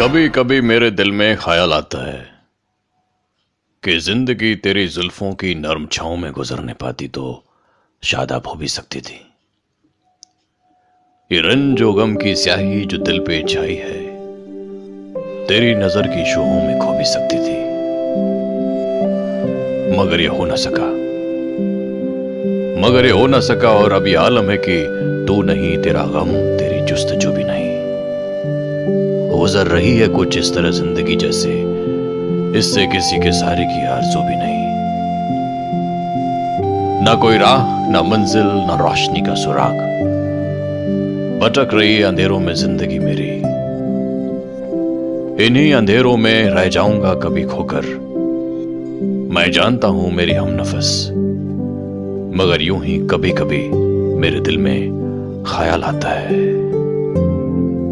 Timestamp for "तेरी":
4.56-4.86, 15.46-15.74, 26.58-26.80